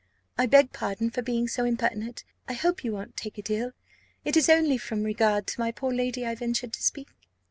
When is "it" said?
3.37-3.51, 4.25-4.35